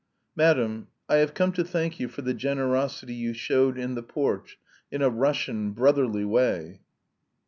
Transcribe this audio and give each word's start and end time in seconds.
"Madam, 0.35 0.87
I 1.07 1.17
have 1.17 1.35
come 1.35 1.51
to 1.51 1.63
thank 1.63 1.99
you 1.99 2.07
for 2.07 2.23
the 2.23 2.33
generosity 2.33 3.13
you 3.13 3.35
showed 3.35 3.77
in 3.77 3.93
the 3.93 4.01
porch, 4.01 4.57
in 4.91 5.03
a 5.03 5.11
Russian, 5.11 5.73
brotherly 5.73 6.25
way." 6.25 6.81